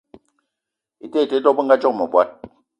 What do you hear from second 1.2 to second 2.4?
ete te, dò bëngadzoge mëvòd